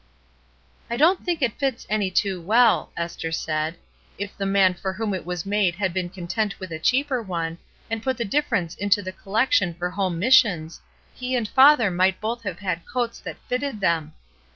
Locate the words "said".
4.17-4.29